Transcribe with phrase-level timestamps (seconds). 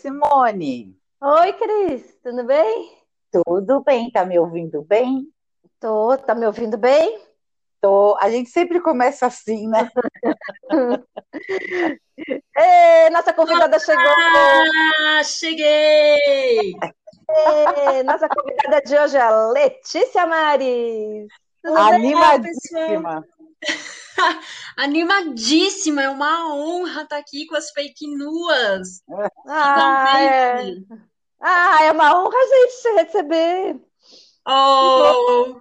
[0.00, 0.96] Simone.
[1.20, 2.98] Oi, Cris, tudo bem?
[3.30, 4.10] Tudo bem?
[4.10, 5.30] Tá me ouvindo bem?
[5.78, 7.20] Tô, tá me ouvindo bem?
[7.82, 8.16] Tô.
[8.18, 9.90] A gente sempre começa assim, né?
[12.56, 14.02] Ei, nossa convidada chegou!
[14.02, 16.72] Ah, cheguei!
[17.28, 21.28] Ei, nossa convidada de hoje é a Letícia Mares.
[21.62, 23.22] Tudo bem, Animadíssima.
[24.76, 29.02] Animadíssima, é uma honra estar aqui com as fake nuas.
[29.46, 30.74] Ah, é.
[31.40, 33.80] Ah, é uma honra gente te receber.
[34.46, 35.60] Oh,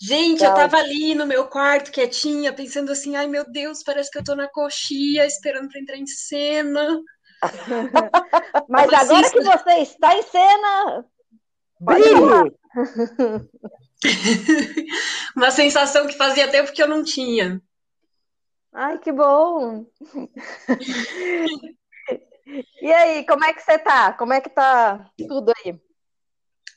[0.00, 4.18] gente, eu tava ali no meu quarto, quietinha, pensando assim, ai meu Deus, parece que
[4.18, 7.00] eu tô na coxia, esperando pra entrar em cena.
[8.68, 9.32] Mas agora assim?
[9.32, 11.04] que você está em cena,
[11.82, 12.54] Brilhe!
[15.36, 17.60] Uma sensação que fazia tempo que eu não tinha.
[18.72, 19.86] Ai, que bom.
[22.80, 24.12] E aí, como é que você tá?
[24.12, 25.80] Como é que tá tudo aí?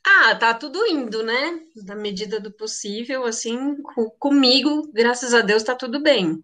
[0.05, 1.59] Ah, tá tudo indo, né?
[1.85, 6.43] Na medida do possível, assim, co- comigo, graças a Deus, tá tudo bem.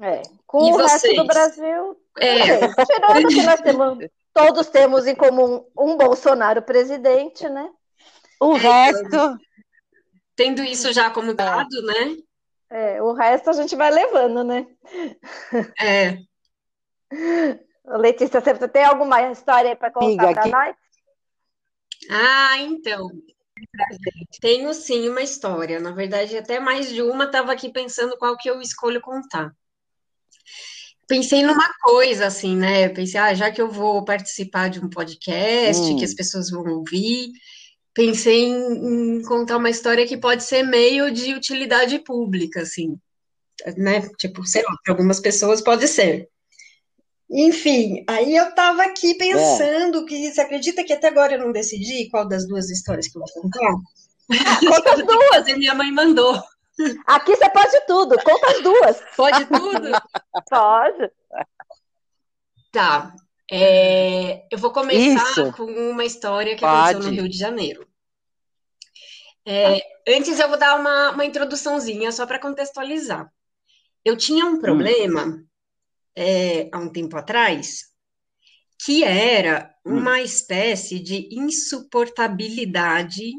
[0.00, 1.16] É, com E o resto vocês?
[1.16, 2.58] do Brasil, É.
[2.86, 3.98] Tirando que nós temos,
[4.32, 7.70] todos temos em comum um Bolsonaro presidente, né?
[8.40, 9.38] O resto.
[10.34, 12.16] tendo isso já como dado, né?
[12.70, 14.66] É, o resto a gente vai levando, né?
[15.80, 16.18] É,
[17.84, 20.76] Letícia, você tem alguma história aí para contar para que- nós?
[22.10, 23.08] Ah, então.
[24.40, 25.80] Tenho sim uma história.
[25.80, 27.24] Na verdade, até mais de uma.
[27.24, 29.52] Estava aqui pensando qual que eu escolho contar.
[31.08, 32.88] Pensei numa coisa assim, né?
[32.90, 35.96] Pensei, ah, já que eu vou participar de um podcast, Hum.
[35.96, 37.30] que as pessoas vão ouvir,
[37.94, 42.98] pensei em, em contar uma história que pode ser meio de utilidade pública, assim,
[43.76, 44.08] né?
[44.18, 46.28] Tipo, sei lá, para algumas pessoas pode ser.
[47.30, 52.08] Enfim, aí eu tava aqui pensando que você acredita que até agora eu não decidi
[52.08, 53.74] qual das duas histórias que eu vou contar?
[54.66, 56.42] Conta as que fazer, minha mãe mandou.
[57.06, 59.02] Aqui você pode tudo, conta as duas.
[59.16, 59.90] Pode tudo?
[60.48, 61.10] Pode.
[62.70, 63.12] Tá.
[63.50, 65.52] É, eu vou começar Isso.
[65.52, 67.16] com uma história que aconteceu no Pode.
[67.16, 67.88] Rio de Janeiro.
[69.46, 73.32] É, antes eu vou dar uma, uma introduçãozinha só para contextualizar.
[74.04, 75.42] Eu tinha um problema
[76.14, 77.88] é, há um tempo atrás
[78.84, 83.32] que era uma espécie de insuportabilidade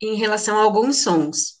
[0.00, 1.58] em relação a alguns sons.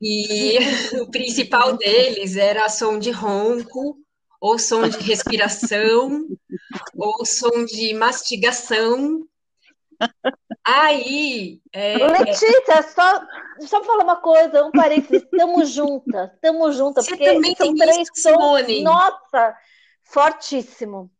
[0.00, 0.58] E
[1.00, 3.98] o principal deles era som de ronco,
[4.46, 6.30] ou som de respiração,
[6.96, 9.26] ou som de mastigação.
[10.64, 13.26] Aí, é, Letícia, só,
[13.66, 17.74] só falar uma coisa, um parênteses, tamo junta, tamo junta, Você porque também são tem
[17.74, 18.82] três isso, sons, Simone?
[18.82, 19.56] nossa,
[20.04, 21.10] fortíssimo.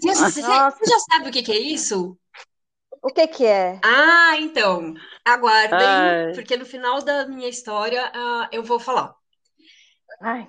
[0.00, 0.70] você, você- Nossa.
[0.70, 2.18] você já sabe o que que é isso?
[3.02, 3.82] O que que é?
[3.82, 4.94] Ah, então,
[5.24, 6.32] aguardem, Ai.
[6.32, 9.16] porque no final da minha história ah, eu vou falar.
[10.20, 10.48] Ai,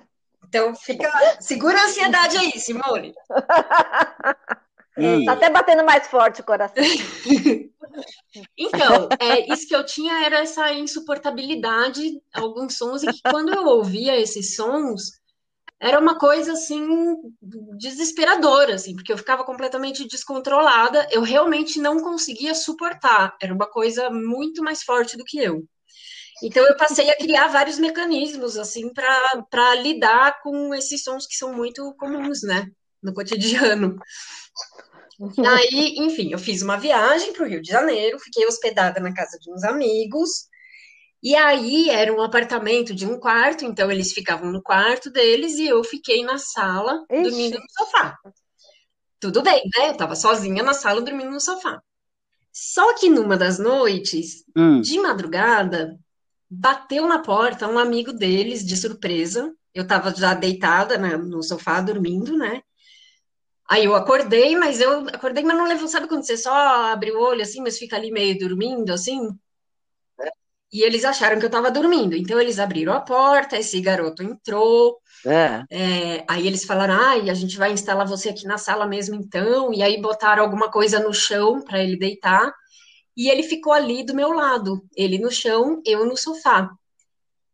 [0.50, 1.08] Então, fica,
[1.40, 3.14] segura a ansiedade aí, Simone.
[4.98, 5.24] Hum.
[5.24, 6.82] tá até batendo mais forte o coração.
[8.56, 13.64] Então, é, isso que eu tinha era essa insuportabilidade, alguns sons, e que quando eu
[13.64, 15.10] ouvia esses sons,
[15.80, 17.16] era uma coisa assim
[17.76, 24.08] desesperadora, assim, porque eu ficava completamente descontrolada, eu realmente não conseguia suportar, era uma coisa
[24.10, 25.64] muito mais forte do que eu.
[26.42, 31.52] Então eu passei a criar vários mecanismos assim para lidar com esses sons que são
[31.52, 32.66] muito comuns, né,
[33.02, 33.96] no cotidiano.
[35.46, 39.38] Aí, enfim, eu fiz uma viagem para o Rio de Janeiro, fiquei hospedada na casa
[39.38, 40.48] de uns amigos,
[41.22, 45.66] e aí era um apartamento de um quarto, então eles ficavam no quarto deles e
[45.68, 47.22] eu fiquei na sala, Ixi.
[47.22, 48.18] dormindo no sofá.
[49.20, 49.90] Tudo bem, né?
[49.90, 51.82] Eu tava sozinha na sala, dormindo no sofá.
[52.50, 54.80] Só que numa das noites, Hum.
[54.80, 55.98] de madrugada,
[56.50, 59.54] bateu na porta um amigo deles, de surpresa.
[59.72, 62.62] Eu tava já deitada, né, no sofá, dormindo, né?
[63.68, 65.86] Aí eu acordei, mas eu acordei, mas não levou.
[65.86, 69.30] Sabe quando você só abre o olho assim, mas fica ali meio dormindo, assim?
[70.72, 72.16] E eles acharam que eu tava dormindo.
[72.16, 74.98] Então eles abriram a porta, esse garoto entrou.
[75.24, 75.62] É.
[75.70, 79.72] é, aí eles falaram: ai, a gente vai instalar você aqui na sala mesmo, então.
[79.72, 82.52] E aí botaram alguma coisa no chão para ele deitar.
[83.20, 86.70] E ele ficou ali do meu lado, ele no chão, eu no sofá.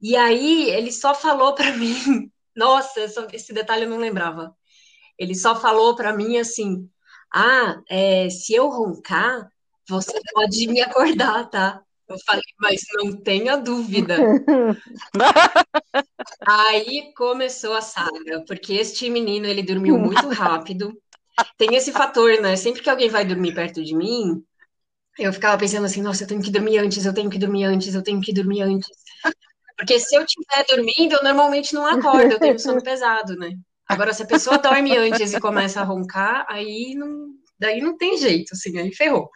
[0.00, 3.00] E aí ele só falou para mim, nossa,
[3.32, 4.56] esse detalhe eu não lembrava.
[5.18, 6.88] Ele só falou para mim assim:
[7.34, 9.50] ah, é, se eu roncar,
[9.88, 11.82] você pode me acordar, tá?
[12.08, 14.18] Eu falei, mas não tenha dúvida.
[16.46, 20.96] Aí começou a saga, porque este menino ele dormiu muito rápido.
[21.58, 22.54] tem esse fator, né?
[22.54, 24.44] Sempre que alguém vai dormir perto de mim,
[25.18, 27.94] eu ficava pensando assim, nossa, eu tenho que dormir antes, eu tenho que dormir antes,
[27.94, 28.88] eu tenho que dormir antes.
[29.76, 33.52] Porque se eu estiver dormindo, eu normalmente não acordo, eu tenho sono pesado, né?
[33.88, 37.28] Agora, se a pessoa dorme antes e começa a roncar, aí não,
[37.58, 39.30] daí não tem jeito, assim, aí ferrou.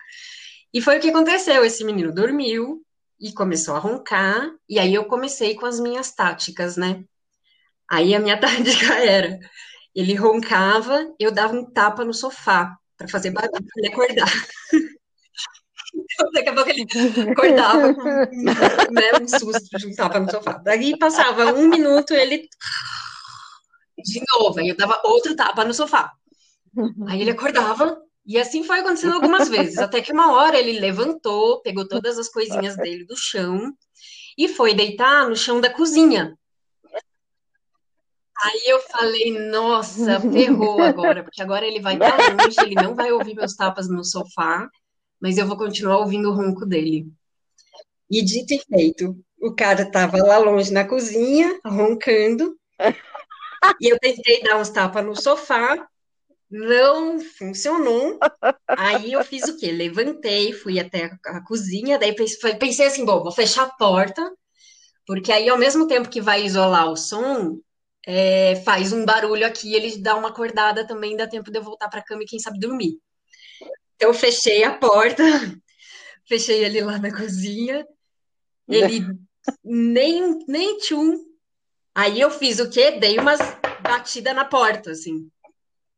[0.72, 1.64] E foi o que aconteceu.
[1.64, 2.82] Esse menino dormiu
[3.20, 7.04] e começou a roncar, e aí eu comecei com as minhas táticas, né?
[7.88, 9.38] Aí a minha tática era:
[9.94, 14.32] ele roncava, eu dava um tapa no sofá para fazer barulho para ele acordar.
[16.32, 16.86] Daqui a pouco ele
[17.30, 20.52] acordava né, um susto de tapa no sofá.
[20.64, 22.48] Daí passava um minuto, ele
[24.02, 26.12] de novo, aí eu dava outro tapa no sofá.
[27.08, 31.60] Aí ele acordava, e assim foi acontecendo algumas vezes, até que uma hora ele levantou,
[31.62, 33.72] pegou todas as coisinhas dele do chão
[34.38, 36.36] e foi deitar no chão da cozinha.
[38.42, 43.12] Aí eu falei, nossa, ferrou agora, porque agora ele vai estar longe, ele não vai
[43.12, 44.66] ouvir meus tapas no sofá,
[45.20, 47.06] mas eu vou continuar ouvindo o ronco dele.
[48.10, 52.58] E dito e feito, o cara estava lá longe na cozinha, roncando,
[53.80, 55.86] e eu tentei dar uns tapas no sofá,
[56.50, 58.18] não funcionou.
[58.66, 59.70] Aí eu fiz o quê?
[59.70, 62.14] Levantei, fui até a cozinha, daí
[62.58, 64.28] pensei assim, bom, vou fechar a porta,
[65.06, 67.60] porque aí ao mesmo tempo que vai isolar o som,
[68.06, 71.88] é, faz um barulho aqui, ele dá uma acordada também, dá tempo de eu voltar
[71.88, 72.98] para a cama e quem sabe dormir.
[74.00, 75.22] Então, eu fechei a porta,
[76.26, 77.86] fechei ele lá na cozinha,
[78.66, 79.06] ele
[79.62, 81.22] nem, nem tchum.
[81.94, 82.92] Aí eu fiz o quê?
[82.92, 83.40] Dei umas
[83.82, 85.30] batida na porta, assim,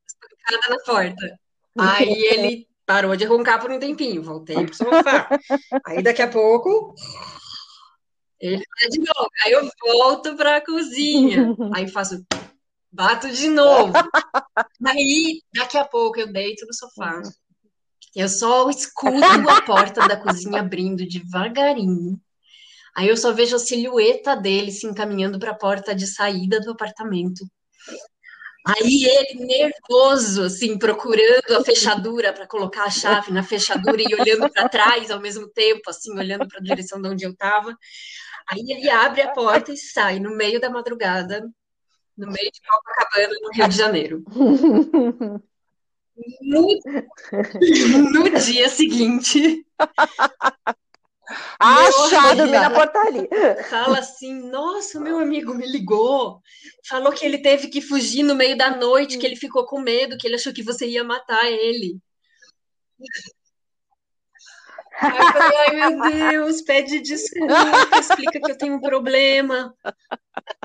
[0.06, 1.38] espancada na porta.
[1.78, 5.28] Aí ele parou de roncar por um tempinho, voltei pro sofá.
[5.86, 6.94] Aí daqui a pouco
[8.40, 9.30] ele vai de novo.
[9.44, 11.54] Aí eu volto para a cozinha.
[11.72, 12.24] Aí faço,
[12.90, 13.92] bato de novo.
[14.84, 17.22] Aí, daqui a pouco, eu deito no sofá.
[18.14, 22.20] Eu só escuto a porta da cozinha abrindo devagarinho.
[22.94, 26.72] Aí eu só vejo a silhueta dele se encaminhando para a porta de saída do
[26.72, 27.44] apartamento.
[28.66, 34.48] Aí ele nervoso, assim, procurando a fechadura para colocar a chave na fechadura e olhando
[34.50, 37.76] para trás ao mesmo tempo, assim, olhando para a direção de onde eu estava.
[38.48, 41.40] Aí ele abre a porta e sai no meio da madrugada,
[42.16, 44.24] no meio de Copacabana, no Rio de Janeiro.
[46.42, 46.68] No,
[48.10, 49.66] no dia seguinte.
[51.58, 53.64] Achado na portaria.
[53.70, 56.40] Fala assim: nossa, meu amigo me ligou.
[56.86, 60.18] Falou que ele teve que fugir no meio da noite, que ele ficou com medo,
[60.18, 61.98] que ele achou que você ia matar ele.
[65.00, 69.74] Aí eu falei, ai meu Deus, pede desculpa, explica que eu tenho um problema.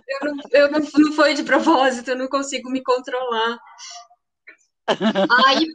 [0.07, 3.57] Eu não, eu não, não foi de propósito, eu não consigo me controlar.
[5.45, 5.67] Aí,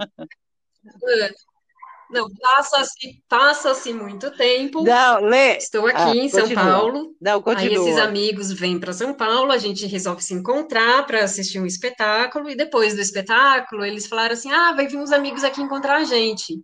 [2.11, 4.83] não, passa-se passa muito tempo.
[4.83, 5.57] Não, lê.
[5.57, 6.65] Estou aqui Ah, em São continua.
[6.65, 7.17] Paulo.
[7.21, 7.89] Não, Aí continua.
[7.89, 12.51] esses amigos vêm para São Paulo, a gente resolve se encontrar para assistir um espetáculo,
[12.51, 16.05] e depois do espetáculo, eles falaram assim: ah, vai vir uns amigos aqui encontrar a
[16.05, 16.61] gente.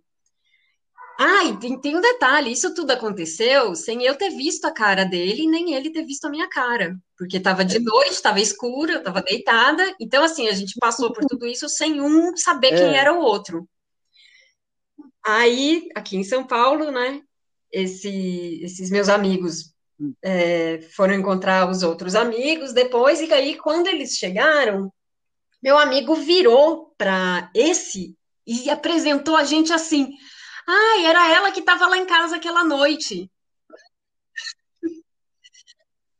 [1.21, 5.03] Ah, e tem, tem um detalhe: isso tudo aconteceu sem eu ter visto a cara
[5.03, 8.99] dele, nem ele ter visto a minha cara, porque estava de noite, estava escuro, eu
[8.99, 12.99] estava deitada, então, assim, a gente passou por tudo isso sem um saber quem É.
[13.01, 13.67] era o outro.
[15.25, 17.21] Aí, aqui em São Paulo, né,
[17.71, 19.73] esse- esses meus amigos
[20.23, 24.89] é, foram encontrar os outros amigos depois, e aí, quando eles chegaram,
[25.61, 28.15] meu amigo virou para esse
[28.47, 30.09] e apresentou a gente assim.
[30.71, 33.27] Ai, era ela que estava lá em casa aquela noite.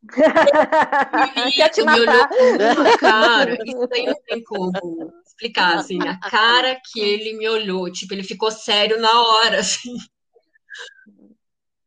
[1.55, 2.97] Quer te Isso me olhou matar?
[2.97, 3.53] cara.
[3.63, 7.91] Isso aí não tem como explicar, assim, a cara que ele me olhou.
[7.91, 9.95] Tipo, ele ficou sério na hora, assim.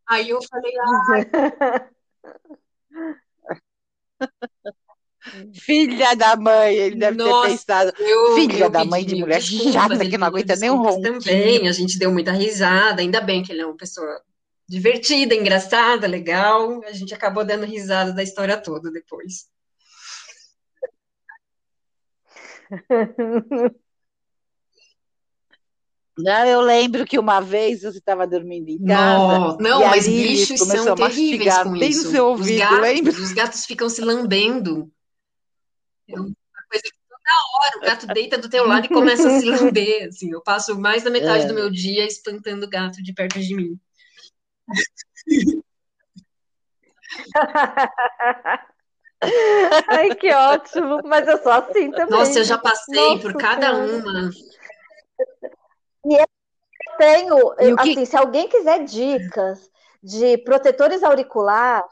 [0.07, 1.91] Aí eu falei, ah,
[5.55, 7.93] Filha da mãe, ele deve Nossa, ter pensado.
[7.99, 11.19] eu, Filha eu da mãe de mulher chata que não aguenta nem um ronquinho.
[11.21, 11.69] também.
[11.69, 14.21] A gente deu muita risada, ainda bem que ele é uma pessoa
[14.69, 16.83] divertida, engraçada, legal.
[16.85, 19.47] A gente acabou dando risada da história toda depois.
[26.19, 30.61] Não, eu lembro que uma vez você estava dormindo em casa Não, não, mas bichos
[30.61, 32.11] são terríveis com bem no isso.
[32.11, 33.13] seu Os ouvido, gatos, lembra?
[33.13, 34.91] os gatos ficam se lambendo.
[36.09, 36.25] É uma
[36.71, 40.09] coisa que toda hora o gato deita do teu lado e começa a se lamber,
[40.09, 40.31] assim.
[40.33, 41.55] Eu passo mais da metade do É.
[41.55, 43.79] meu dia espantando o gato de perto de mim.
[49.89, 51.01] Ai, que ótimo.
[51.05, 52.19] Mas eu sou assim também.
[52.19, 53.93] Nossa, eu já passei por Nossa cada Senhora.
[53.93, 54.31] uma.
[56.05, 56.27] E eu
[56.99, 58.07] tenho, assim, que...
[58.07, 59.71] se alguém quiser dicas
[60.03, 61.85] de protetores auricular,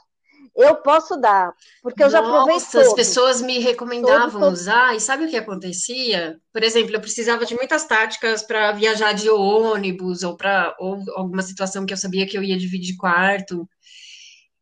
[0.57, 5.01] eu posso dar, porque eu já provei Nossa, as pessoas me recomendavam todos, usar, e
[5.01, 6.39] sabe o que acontecia?
[6.53, 11.43] Por exemplo, eu precisava de muitas táticas para viajar de ônibus, ou para ou alguma
[11.43, 13.69] situação que eu sabia que eu ia dividir quarto.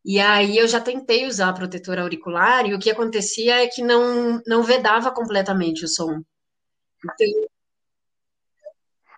[0.05, 4.41] E aí eu já tentei usar protetor auricular, e o que acontecia é que não,
[4.47, 6.21] não vedava completamente o som.
[7.03, 7.49] Então,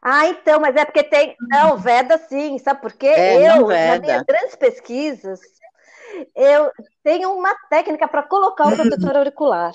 [0.01, 1.35] ah, então, mas é porque tem.
[1.39, 3.05] Não, veda sim, sabe por quê?
[3.05, 5.39] É, eu, nas minhas grandes pesquisas,
[6.35, 6.71] eu
[7.03, 9.73] tenho uma técnica para colocar o protetor auricular.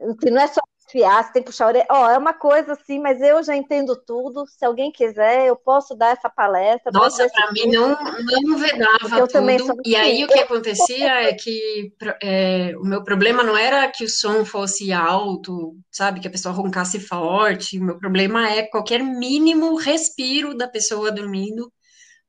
[0.00, 1.86] Não é só enfiar, você tem que puxar a orelha.
[1.90, 4.46] Ó, é uma coisa assim, mas eu já entendo tudo.
[4.46, 6.90] Se alguém quiser, eu posso dar essa palestra.
[6.92, 7.96] Nossa, para mim não,
[8.42, 9.32] não vedava eu tudo.
[9.32, 11.92] Também sou e aí o que acontecia é que
[12.22, 16.54] é, o meu problema não era que o som fosse alto, sabe, que a pessoa
[16.54, 17.78] roncasse forte.
[17.78, 21.70] O meu problema é qualquer mínimo respiro da pessoa dormindo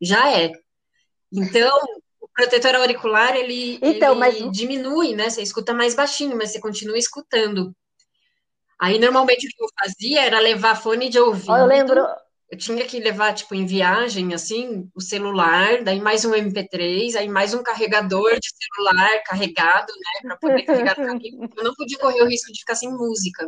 [0.02, 0.52] já é.
[1.32, 1.78] Então,
[2.40, 4.52] protetor auricular, ele, então, ele mas...
[4.52, 5.30] diminui, né?
[5.30, 7.76] Você escuta mais baixinho, mas você continua escutando.
[8.80, 11.58] Aí, normalmente, o que eu fazia era levar fone de ouvido.
[11.58, 12.08] Eu lembro.
[12.50, 17.28] Eu tinha que levar, tipo, em viagem, assim, o celular, daí mais um MP3, aí
[17.28, 22.28] mais um carregador de celular carregado, né, para poder carregar Eu não podia correr o
[22.28, 23.46] risco de ficar sem música.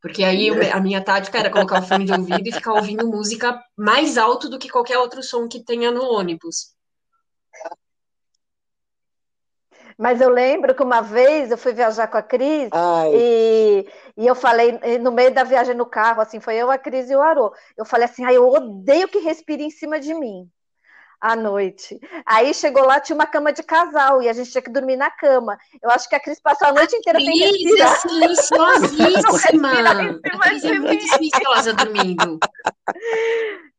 [0.00, 3.60] Porque aí a minha tática era colocar o fone de ouvido e ficar ouvindo música
[3.76, 6.79] mais alto do que qualquer outro som que tenha no ônibus.
[10.00, 12.70] Mas eu lembro que uma vez eu fui viajar com a Cris
[13.12, 17.10] e, e eu falei, no meio da viagem no carro, assim, foi eu, a Cris
[17.10, 17.52] e o Arô.
[17.76, 20.48] Eu falei assim, ah, eu odeio que respire em cima de mim
[21.20, 22.00] à noite.
[22.24, 25.10] Aí chegou lá, tinha uma cama de casal e a gente tinha que dormir na
[25.10, 25.58] cama.
[25.82, 27.92] Eu acho que a Cris passou a noite inteira sem respirar.
[27.92, 29.68] É silenciosíssima.
[29.68, 31.06] A Cris é muito
[31.74, 32.38] dormindo.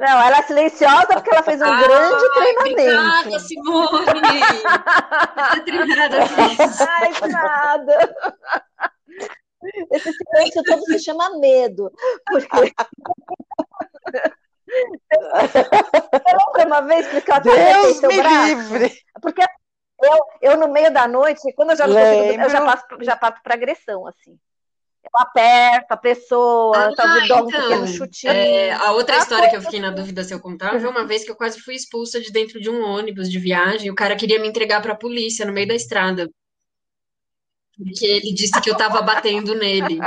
[0.00, 2.70] Não, ela é silenciosa porque ela fez um ah, grande treinamento.
[2.70, 4.40] Obrigada, Simone!
[5.36, 6.16] Tá treinada,
[6.88, 8.16] Ai, nada.
[9.92, 11.92] Esse silêncio todo se chama medo.
[12.26, 12.74] Porque.
[15.42, 15.58] Você
[16.28, 18.46] lembra uma vez que eu até seu braço?
[18.46, 18.92] Livre.
[19.20, 19.42] Porque
[20.02, 23.16] eu, eu, no meio da noite, quando eu já não consigo, eu já passo, já
[23.16, 24.38] passo para agressão, assim
[25.02, 28.32] eu aperto a pessoa, ah, talvez dou um então, pequeno chutinho.
[28.32, 31.24] É, a outra história que eu fiquei na dúvida se eu contava foi uma vez
[31.24, 34.14] que eu quase fui expulsa de dentro de um ônibus de viagem e o cara
[34.14, 36.30] queria me entregar para a polícia no meio da estrada.
[37.76, 39.98] Porque ele disse que eu estava batendo nele.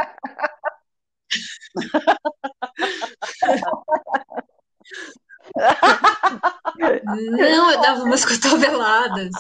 [7.06, 9.32] Não, eu dava umas cotoveladas.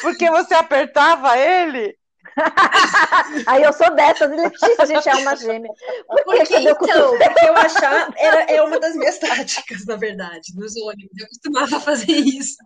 [0.00, 1.98] Porque você apertava ele?
[3.46, 5.70] Aí eu sou dessas, Letícia, a gente é uma gêmea.
[6.06, 10.54] Por porque, que, então, porque eu achar era, é uma das minhas táticas, na verdade,
[10.54, 11.18] nos ônibus.
[11.18, 12.56] Eu costumava fazer isso.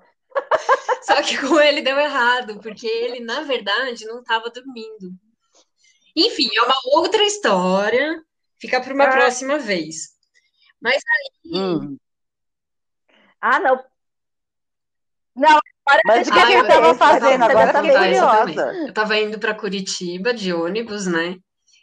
[1.02, 5.12] Só que com ele deu errado, porque ele, na verdade, não estava dormindo.
[6.16, 8.22] Enfim, é uma outra história.
[8.60, 9.12] Fica para uma ah.
[9.12, 10.14] próxima vez.
[10.80, 11.60] Mas aí.
[11.60, 11.96] Hum.
[13.40, 13.84] Ah, não.
[15.36, 15.58] Não,
[16.04, 17.42] mas o que, ah, que ele estava fazendo?
[17.42, 18.72] Agora eu fiquei curiosa.
[18.74, 21.36] Eu estava indo para Curitiba de ônibus, né?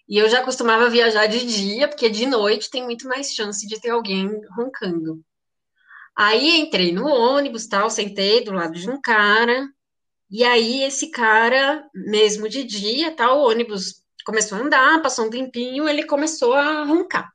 [0.07, 3.79] E eu já costumava viajar de dia, porque de noite tem muito mais chance de
[3.79, 5.21] ter alguém roncando.
[6.15, 9.67] Aí entrei no ônibus, tal, sentei do lado de um cara,
[10.29, 15.29] e aí esse cara, mesmo de dia, tal, o ônibus começou a andar, passou um
[15.29, 17.31] tempinho, ele começou a roncar.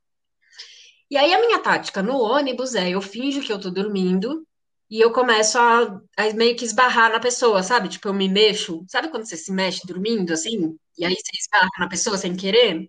[1.11, 4.46] E aí a minha tática no ônibus é, eu finjo que eu tô dormindo,
[4.88, 7.88] e eu começo a, a, meio que esbarrar na pessoa, sabe?
[7.88, 8.85] Tipo, eu me mexo.
[8.88, 10.76] Sabe quando você se mexe dormindo, assim?
[10.97, 12.88] E aí você esbarra na pessoa sem querer?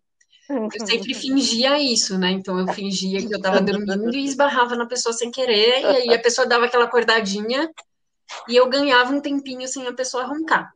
[0.49, 2.31] Eu sempre fingia isso, né?
[2.31, 6.13] Então eu fingia que eu tava dormindo e esbarrava na pessoa sem querer, e aí
[6.13, 7.69] a pessoa dava aquela acordadinha
[8.47, 10.73] e eu ganhava um tempinho sem a pessoa roncar.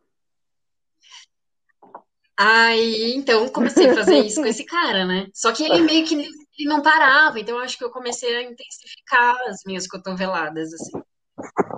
[2.36, 5.28] Aí, então, comecei a fazer isso com esse cara, né?
[5.34, 6.28] Só que ele meio que ele
[6.66, 11.02] não parava, então eu acho que eu comecei a intensificar as minhas cotoveladas, assim.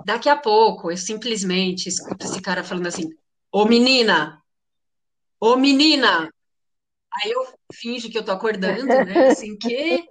[0.04, 3.10] Daqui a pouco, eu simplesmente escuto esse cara falando assim:
[3.50, 4.42] Ô menina!
[5.40, 6.30] Ô menina!
[7.22, 9.28] Aí eu finjo que eu tô acordando, né?
[9.28, 10.04] Assim, que.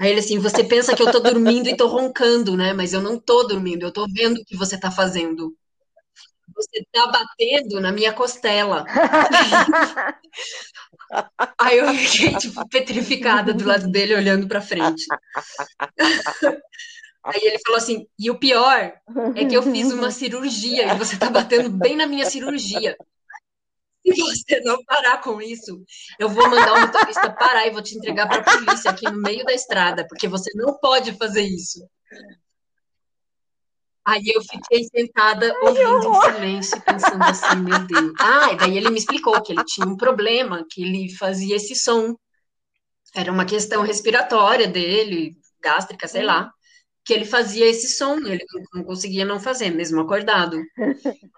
[0.00, 2.72] Aí ele assim, você pensa que eu tô dormindo e tô roncando, né?
[2.72, 5.54] Mas eu não tô dormindo, eu tô vendo o que você tá fazendo.
[6.54, 8.84] Você tá batendo na minha costela.
[11.60, 15.04] Aí eu fiquei, tipo, petrificada do lado dele, olhando pra frente.
[17.24, 18.92] Aí ele falou assim: e o pior
[19.36, 22.96] é que eu fiz uma cirurgia e você tá batendo bem na minha cirurgia.
[24.04, 25.80] Se você não parar com isso,
[26.18, 29.22] eu vou mandar o motorista parar e vou te entregar para a polícia aqui no
[29.22, 31.88] meio da estrada, porque você não pode fazer isso.
[34.04, 38.12] Aí eu fiquei sentada ouvindo em silêncio, pensando assim, meu Deus.
[38.18, 41.76] Ah, e daí ele me explicou que ele tinha um problema, que ele fazia esse
[41.76, 42.16] som.
[43.14, 46.52] Era uma questão respiratória dele, gástrica, sei lá,
[47.04, 48.44] que ele fazia esse som, ele
[48.74, 50.62] não conseguia não fazer, mesmo acordado.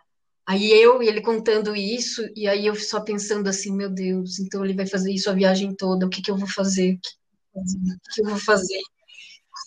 [0.46, 4.62] Aí eu e ele contando isso, e aí eu só pensando assim, meu Deus, então
[4.62, 6.98] ele vai fazer isso a viagem toda, o que que eu vou fazer?
[7.54, 7.62] O
[8.12, 8.82] que, eu vou fazer?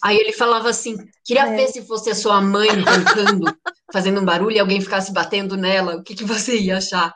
[0.04, 1.56] Aí ele falava assim: queria é.
[1.56, 3.46] ver se fosse a sua mãe roncando,
[3.92, 7.12] fazendo um barulho e alguém ficasse batendo nela, o que, que você ia achar?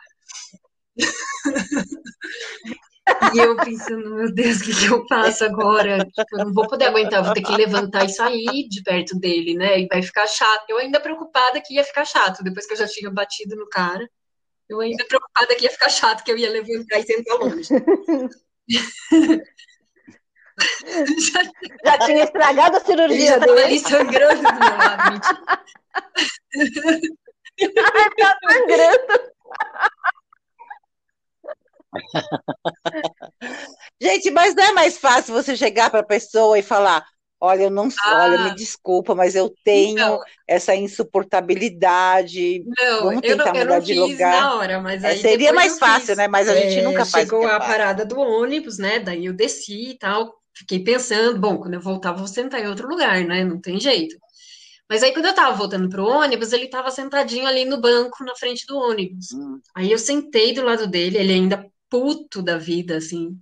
[3.34, 6.06] E eu pensando, meu Deus, o que, que eu faço agora?
[6.06, 9.56] Tipo, eu não vou poder aguentar, vou ter que levantar e sair de perto dele,
[9.56, 9.80] né?
[9.80, 10.66] E vai ficar chato.
[10.70, 14.10] Eu ainda preocupada que ia ficar chato, depois que eu já tinha batido no cara.
[14.70, 17.68] Eu ainda preocupada que ia ficar chato, que eu ia levantar e sentar longe.
[21.18, 21.44] já,
[21.86, 23.64] já tinha estragado a cirurgia dele.
[23.64, 25.22] ali sangrando do meu lado.
[27.62, 29.32] Ai, tá sangrando.
[34.02, 37.06] Gente, mas não é mais fácil você chegar para a pessoa e falar:
[37.44, 40.20] Olha, eu não ah, olha, me desculpa, mas eu tenho não.
[40.48, 42.64] essa insuportabilidade.
[42.80, 44.42] Não, Vamos tentar eu não, eu mudar de lugar.
[44.42, 46.18] Na hora, mas é, seria mais fácil, fiz.
[46.18, 46.28] né?
[46.28, 47.28] Mas a gente é, nunca faz.
[47.28, 49.00] Chegou a parada do ônibus, né?
[49.00, 50.32] Daí eu desci e tal.
[50.54, 53.44] Fiquei pensando, bom, quando eu voltar, vou sentar em outro lugar, né?
[53.44, 54.16] Não tem jeito.
[54.88, 58.36] Mas aí, quando eu tava voltando pro ônibus, ele tava sentadinho ali no banco, na
[58.36, 59.32] frente do ônibus.
[59.34, 59.60] Hum.
[59.74, 63.38] Aí eu sentei do lado dele, ele ainda puto da vida, assim.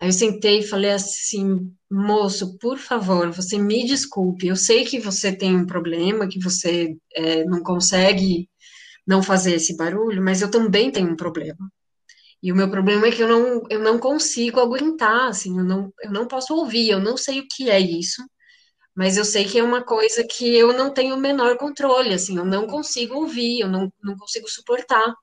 [0.00, 4.46] Aí eu sentei e falei assim, moço, por favor, você me desculpe.
[4.48, 8.48] Eu sei que você tem um problema, que você é, não consegue
[9.06, 11.70] não fazer esse barulho, mas eu também tenho um problema.
[12.42, 15.92] E o meu problema é que eu não, eu não consigo aguentar, assim, eu não,
[16.02, 18.22] eu não posso ouvir, eu não sei o que é isso,
[18.94, 22.36] mas eu sei que é uma coisa que eu não tenho o menor controle, assim,
[22.38, 25.14] eu não consigo ouvir, eu não, não consigo suportar.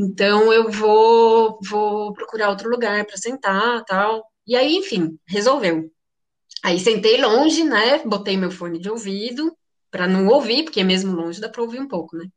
[0.00, 4.24] Então eu vou, vou procurar outro lugar para sentar, tal.
[4.46, 5.90] E aí, enfim, resolveu.
[6.62, 7.98] Aí sentei longe, né?
[8.04, 9.52] Botei meu fone de ouvido
[9.90, 12.28] para não ouvir, porque mesmo longe dá para ouvir um pouco, né?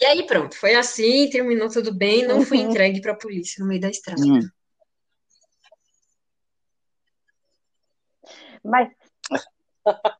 [0.00, 2.70] E aí pronto, foi assim, terminou tudo bem, não fui uhum.
[2.70, 4.22] entregue para a polícia no meio da estrada.
[4.22, 4.40] Hum.
[8.64, 8.88] Mas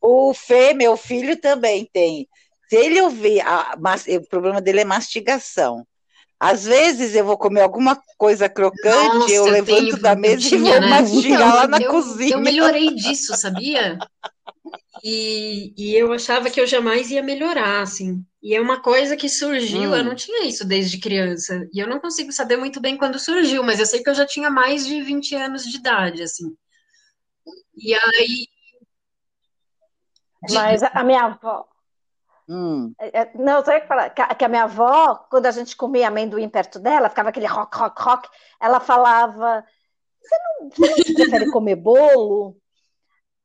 [0.00, 2.28] o Fê, meu filho, também tem.
[2.68, 5.86] Se ele ouvir, a, o problema dele é mastigação.
[6.38, 10.80] Às vezes eu vou comer alguma coisa crocante, Nossa, eu levanto da mesa e vou
[10.80, 10.86] né?
[10.86, 12.34] mastigar então, lá na eu, cozinha.
[12.34, 13.98] Eu melhorei disso, sabia?
[15.02, 18.22] E, e eu achava que eu jamais ia melhorar, assim.
[18.42, 19.96] E é uma coisa que surgiu, hum.
[19.96, 21.66] eu não tinha isso desde criança.
[21.72, 24.26] E eu não consigo saber muito bem quando surgiu, mas eu sei que eu já
[24.26, 26.54] tinha mais de 20 anos de idade, assim.
[27.76, 28.46] E aí.
[30.46, 30.54] De...
[30.54, 31.66] Mas a minha avó.
[32.48, 32.92] Hum.
[32.98, 35.76] É, é, não, só que falar que a, que a minha avó, quando a gente
[35.76, 38.28] comia amendoim perto dela, ficava aquele rock, rock, rock.
[38.60, 39.64] Ela falava:
[40.20, 42.56] Você não, você não prefere comer bolo?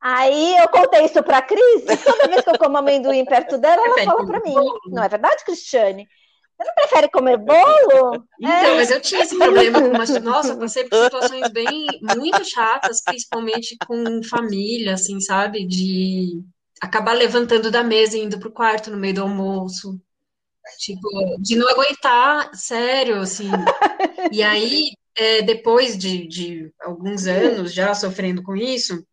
[0.00, 3.56] Aí eu contei isso para a Cris, e toda vez que eu como amendoim perto
[3.56, 4.54] dela, ela fala para mim.
[4.88, 6.08] Não é verdade, Cristiane?
[6.56, 8.24] Você não prefere comer bolo?
[8.40, 8.76] Então, é.
[8.76, 10.04] mas eu tinha esse problema com uma...
[10.20, 11.86] Nossa, passei por situações bem,
[12.16, 15.64] muito chatas, principalmente com família, assim, sabe?
[15.64, 16.42] De
[16.82, 20.00] acabar levantando da mesa e indo pro quarto no meio do almoço.
[20.78, 21.08] Tipo,
[21.40, 23.48] de não aguentar, sério, assim.
[24.32, 29.04] E aí, é, depois de, de alguns anos já sofrendo com isso,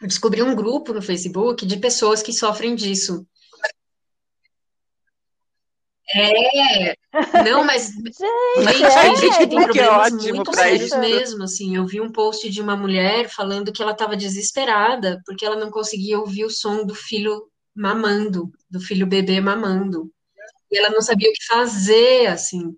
[0.00, 3.26] eu descobri um grupo no Facebook de pessoas que sofrem disso.
[6.12, 6.96] É,
[7.44, 11.86] não, mas gente, gente, é, tem gente que tem problemas muito sérios mesmo, assim, eu
[11.86, 16.18] vi um post de uma mulher falando que ela estava desesperada porque ela não conseguia
[16.18, 20.10] ouvir o som do filho mamando, do filho bebê mamando,
[20.70, 22.74] e ela não sabia o que fazer, assim.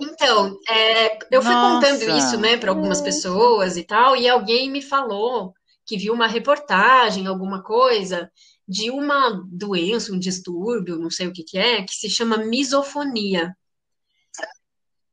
[0.00, 1.74] Então, é, eu fui Nossa.
[1.74, 5.52] contando isso, né, para algumas pessoas e tal, e alguém me falou
[5.84, 8.30] que viu uma reportagem, alguma coisa,
[8.70, 13.52] de uma doença, um distúrbio, não sei o que, que é, que se chama misofonia.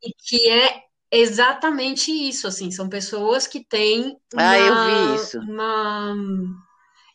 [0.03, 5.39] E que é exatamente isso, assim, são pessoas que têm uma, ah, eu vi isso.
[5.39, 6.15] uma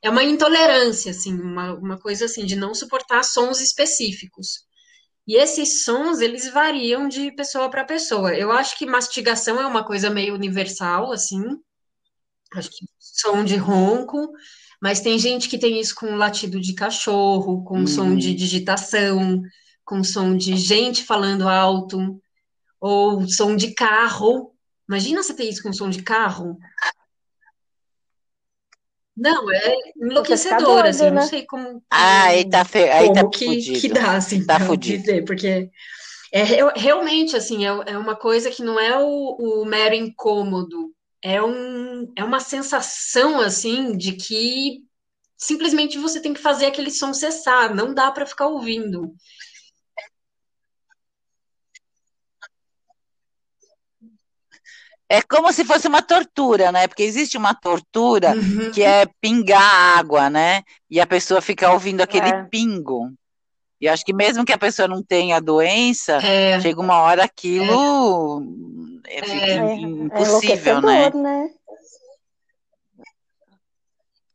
[0.02, 4.66] é uma intolerância, assim, uma, uma coisa assim, de não suportar sons específicos.
[5.24, 8.34] E esses sons, eles variam de pessoa para pessoa.
[8.34, 11.40] Eu acho que mastigação é uma coisa meio universal, assim.
[12.52, 14.32] Acho que som de ronco,
[14.82, 17.86] mas tem gente que tem isso com latido de cachorro, com uhum.
[17.86, 19.40] som de digitação,
[19.84, 22.20] com som de gente falando alto,
[22.80, 24.52] ou som de carro.
[24.88, 26.58] Imagina você ter isso com som de carro.
[29.16, 31.10] Não, é enlouquecedor, assim, né?
[31.12, 31.80] não sei como.
[31.88, 32.90] Ah, aí tá, fe...
[32.90, 33.80] aí tá que, fudido.
[33.80, 34.98] que dá, assim, tá fudido.
[35.00, 35.70] dizer, porque
[36.32, 36.42] é
[36.74, 40.92] realmente, assim, é, é uma coisa que não é o, o mero incômodo,
[41.22, 44.82] é, um, é uma sensação, assim, de que
[45.36, 49.14] simplesmente você tem que fazer aquele som cessar, não dá para ficar ouvindo.
[55.08, 56.88] É como se fosse uma tortura, né?
[56.88, 58.70] Porque existe uma tortura uhum.
[58.72, 60.62] que é pingar água, né?
[60.90, 62.44] E a pessoa fica ouvindo aquele é.
[62.44, 63.12] pingo.
[63.78, 66.58] E acho que mesmo que a pessoa não tenha doença, é.
[66.60, 71.10] chega uma hora aquilo é, é, é impossível, né?
[71.10, 71.50] né?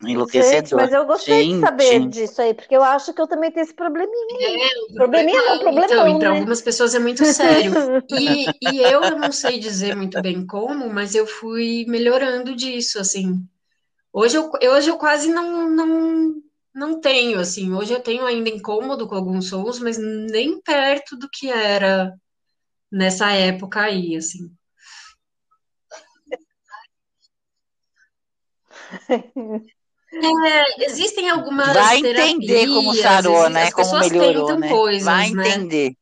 [0.06, 0.60] Enlouquecedor.
[0.60, 1.56] Gente, mas eu gostei gente.
[1.56, 4.68] de saber disso aí, porque eu acho que eu também tenho esse probleminha.
[4.68, 6.40] É, probleminha não, problemão, Então, então né?
[6.40, 7.72] algumas pessoas é muito sério.
[8.12, 13.44] E, e eu não sei dizer muito bem como, mas eu fui melhorando disso, assim.
[14.14, 16.36] Hoje eu, hoje eu quase não, não,
[16.74, 17.74] não tenho, assim.
[17.74, 22.14] Hoje eu tenho ainda incômodo com alguns sons, mas nem perto do que era
[22.92, 24.52] nessa época aí, assim.
[30.10, 33.72] É, existem algumas Vai entender como sarou, né?
[33.72, 34.70] Como melhorou, né?
[34.70, 35.50] Coisas, Vai né?
[35.50, 35.94] entender.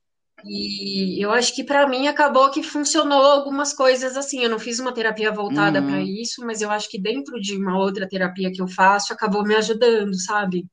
[0.48, 4.44] E eu acho que para mim acabou que funcionou algumas coisas assim.
[4.44, 5.88] Eu não fiz uma terapia voltada uhum.
[5.88, 9.44] para isso, mas eu acho que dentro de uma outra terapia que eu faço acabou
[9.44, 10.68] me ajudando, sabe?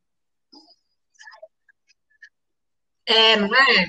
[3.06, 3.86] É, não é?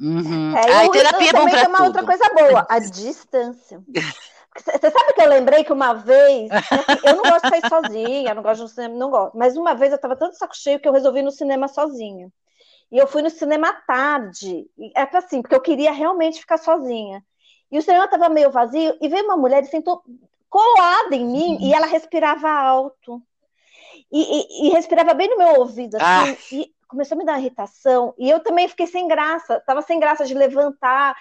[0.00, 0.56] Uhum.
[0.56, 3.82] É, eu, terapia eu, é bom para uma outra coisa boa, a distância.
[4.64, 6.50] Você sabe que eu lembrei que uma vez,
[7.04, 9.36] eu não gosto de sair sozinha, não gosto de cinema, não gosto.
[9.36, 12.30] Mas uma vez eu estava tanto saco cheio que eu resolvi ir no cinema sozinha.
[12.90, 14.66] E eu fui no cinema tarde.
[14.96, 17.22] É assim, porque eu queria realmente ficar sozinha.
[17.70, 20.02] E o cinema estava meio vazio e veio uma mulher e sentou
[20.48, 23.22] colada em mim e ela respirava alto.
[24.10, 26.36] E, e, e respirava bem no meu ouvido, assim, ah.
[26.50, 28.14] e começou a me dar uma irritação.
[28.16, 31.14] E eu também fiquei sem graça, estava sem graça de levantar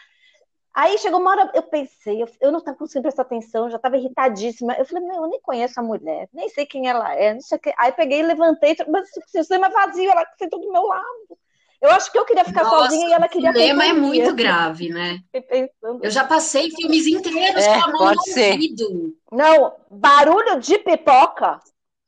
[0.78, 3.98] Aí chegou uma hora, eu pensei, eu, eu não estava conseguindo prestar atenção, já estava
[3.98, 4.76] irritadíssima.
[4.76, 7.58] Eu falei, meu, eu nem conheço a mulher, nem sei quem ela é, não sei
[7.58, 7.74] o que.
[7.80, 11.38] Aí peguei, levantei, mas o cinema é vazio, ela sentou do meu lado.
[11.82, 13.60] Eu acho que eu queria ficar Nossa, sozinha e ela queria ficar.
[13.60, 15.18] O cinema é muito grave, né?
[16.04, 19.16] Eu já passei filmes inteiros é, com a mão no ouvido.
[19.32, 21.60] Não, barulho de pipoca.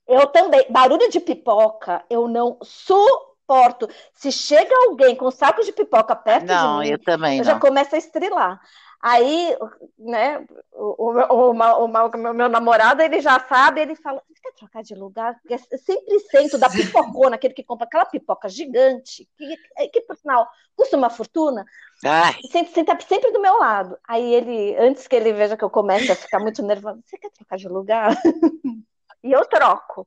[0.08, 0.68] Eu também.
[0.70, 3.90] Barulho de pipoca, eu não sou suporto.
[4.14, 7.46] Se chega alguém com um saco de pipoca perto não, de mim, eu, também eu
[7.46, 7.52] não.
[7.52, 8.62] já começo a estrilar.
[9.02, 9.56] Aí,
[9.98, 14.84] né, o, o, o, o, meu namorado, ele já sabe, ele fala, você quer trocar
[14.84, 15.40] de lugar?
[15.50, 20.46] Eu sempre sento da pipocona, aquele que compra aquela pipoca gigante, que, que por sinal,
[20.76, 21.66] custa uma fortuna,
[22.52, 23.98] senta, senta sempre do meu lado.
[24.06, 27.32] Aí ele, antes que ele veja que eu comece a ficar muito nervosa, você quer
[27.32, 28.14] trocar de lugar?
[29.24, 30.06] e eu troco.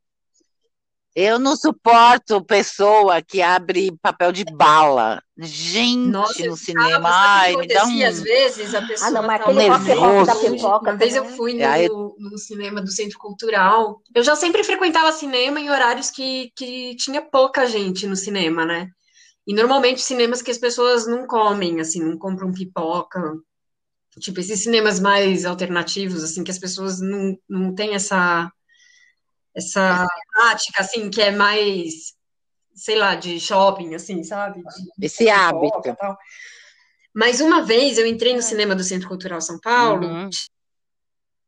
[1.15, 5.23] Eu não suporto pessoa que abre papel de bala.
[5.37, 7.07] Gente, Nossa, no cinema.
[7.13, 8.07] Ai, me dá um.
[8.07, 9.09] Às vezes a pessoa.
[9.09, 10.27] Ah, não, mas aquele nervoso.
[10.27, 10.91] da pipoca.
[10.91, 14.01] Uma vez eu fui no, no, cinema do Centro Cultural.
[14.15, 18.89] Eu já sempre frequentava cinema em horários que, que tinha pouca gente no cinema, né?
[19.47, 23.35] E normalmente cinemas que as pessoas não comem, assim, não compram pipoca.
[24.19, 28.51] Tipo, esses cinemas mais alternativos, assim, que as pessoas não, não têm essa
[29.55, 32.15] essa prática, assim, que é mais,
[32.75, 34.63] sei lá, de shopping, assim, sabe?
[34.97, 35.97] De, Esse hábito.
[37.15, 38.43] Mas uma vez eu entrei no é.
[38.43, 40.31] cinema do Centro Cultural São Paulo, uhum.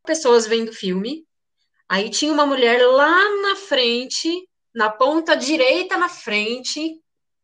[0.04, 1.24] pessoas vendo filme,
[1.88, 7.00] aí tinha uma mulher lá na frente, na ponta direita na frente,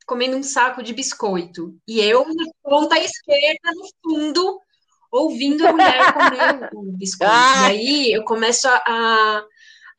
[0.07, 1.75] comendo um saco de biscoito.
[1.87, 4.61] E eu na ponta esquerda, no fundo,
[5.11, 7.33] ouvindo a mulher comer o biscoito.
[7.33, 7.73] Ah.
[7.73, 9.45] E aí eu começo a, a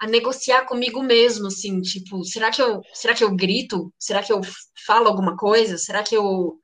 [0.02, 3.94] a negociar comigo mesmo, assim, tipo, será que eu, será que eu grito?
[4.00, 4.42] Será que eu
[4.84, 5.78] falo alguma coisa?
[5.78, 6.60] Será que eu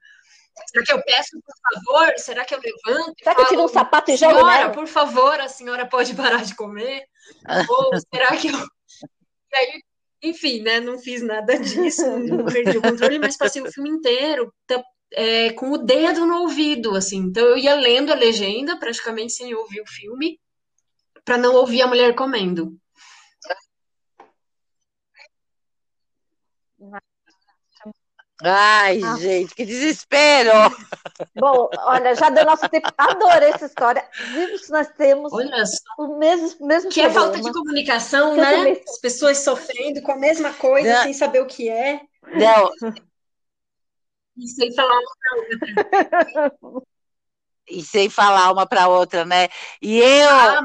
[0.71, 2.13] Será que eu peço por favor?
[2.17, 3.13] Será que eu levanto?
[3.19, 6.43] Será que eu tiro um sapato e jogo Senhora, por favor, a senhora pode parar
[6.43, 7.03] de comer?
[7.69, 8.57] Ou será que eu.
[9.49, 9.81] E aí,
[10.23, 10.81] enfim, né?
[10.81, 14.53] Não fiz nada disso, não perdi o controle, mas passei o filme inteiro
[15.13, 17.19] é, com o dedo no ouvido, assim.
[17.19, 20.37] Então eu ia lendo a legenda, praticamente sem ouvir o filme,
[21.23, 22.77] para não ouvir a mulher comendo.
[28.43, 29.17] Ai, ah.
[29.17, 30.51] gente, que desespero!
[31.35, 32.87] Bom, olha, já deu nosso tempo.
[32.95, 34.07] Adorei essa história.
[34.31, 35.33] Vimos nós temos
[35.97, 37.09] o mesmo, mesmo Que problema.
[37.09, 38.71] é falta de comunicação, que né?
[38.87, 41.03] As pessoas sofrendo com a mesma coisa, Não.
[41.03, 41.99] sem saber o que é.
[42.27, 42.71] Não.
[44.37, 45.11] E sem falar uma
[45.41, 46.81] outra.
[47.69, 49.49] E sem falar uma para outra, né?
[49.81, 50.59] E eu, ah,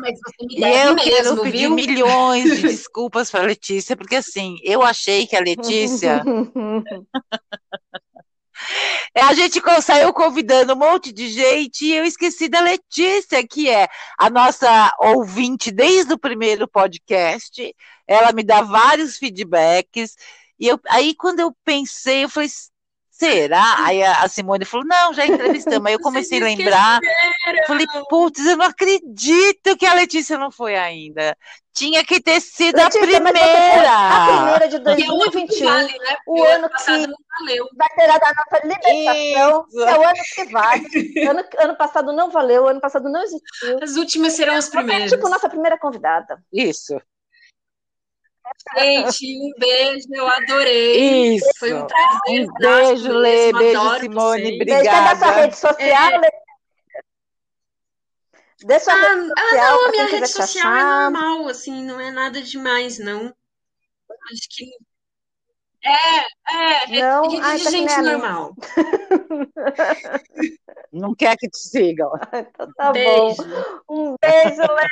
[0.49, 1.75] e eu mesmo, quero pedir viu?
[1.75, 6.23] milhões de desculpas para Letícia, porque assim, eu achei que a Letícia
[9.15, 13.89] A gente saiu convidando um monte de gente e eu esqueci da Letícia, que é
[14.19, 17.75] a nossa ouvinte desde o primeiro podcast.
[18.07, 20.15] Ela me dá vários feedbacks.
[20.59, 22.49] E eu, aí, quando eu pensei, eu falei,
[23.13, 23.85] será?
[23.85, 25.87] Aí a Simone falou, não, já entrevistamos.
[25.87, 27.01] Aí eu comecei a lembrar.
[27.67, 31.37] Falei, putz, eu não acredito que a Letícia não foi ainda.
[31.75, 33.93] Tinha que ter sido Letícia, a primeira.
[33.93, 35.67] A primeira de 2021.
[35.67, 36.17] Vale, né?
[36.27, 37.69] O ano que valeu.
[37.77, 39.67] vai ter a nossa libertação.
[39.69, 39.81] Isso.
[39.81, 41.29] É o ano que vale.
[41.29, 43.79] ano, ano passado não valeu, ano passado não existiu.
[43.83, 45.11] As últimas serão as primeiras.
[45.11, 46.43] tipo, nossa primeira convidada.
[46.53, 47.01] Isso.
[48.77, 51.35] Gente, um beijo, eu adorei.
[51.37, 51.51] Isso.
[51.59, 52.49] Foi um prazer.
[52.49, 54.55] Um beijo, Lê, beijo, Simone, vocês.
[54.55, 54.83] obrigada.
[54.83, 56.19] Deixa da sua rede social, é...
[56.19, 56.31] Lê.
[58.65, 62.41] Deixa ah, rede social, não, a minha rede social é normal, assim, não é nada
[62.43, 63.35] demais, não.
[64.31, 64.71] Acho que
[65.85, 68.55] é, é, é não, rede ai, de tá gente normal.
[70.93, 72.11] Não quer que te sigam.
[72.33, 73.43] Então tá beijo.
[73.89, 74.13] bom.
[74.13, 74.87] Um beijo, Lê.